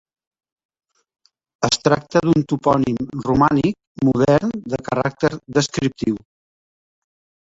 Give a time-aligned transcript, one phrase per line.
[1.67, 6.17] Es tracta d'un topònim romànic modern de caràcter descriptiu.